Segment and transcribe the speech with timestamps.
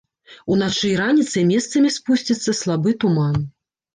[0.53, 3.37] Уначы і раніцай месцамі спусціцца слабы туман.